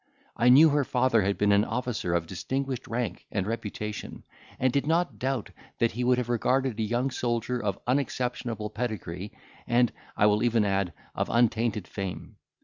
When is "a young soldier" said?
6.79-7.61